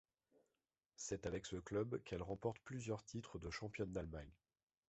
[0.95, 4.31] C'est avec ce club qu'elle remporte plusieurs titres de Championne d'Allemagne.